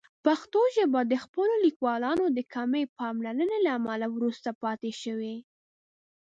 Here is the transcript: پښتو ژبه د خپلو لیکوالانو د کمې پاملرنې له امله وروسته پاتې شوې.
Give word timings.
پښتو 0.25 0.61
ژبه 0.75 0.99
د 1.05 1.13
خپلو 1.23 1.53
لیکوالانو 1.65 2.25
د 2.37 2.39
کمې 2.53 2.83
پاملرنې 2.99 3.57
له 3.65 3.71
امله 3.79 4.05
وروسته 4.15 4.49
پاتې 4.63 4.91
شوې. 5.01 5.35